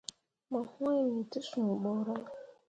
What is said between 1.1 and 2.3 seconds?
te sũũ borah.